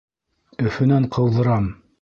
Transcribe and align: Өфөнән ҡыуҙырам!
Өфөнән 0.69 1.07
ҡыуҙырам! 1.19 1.73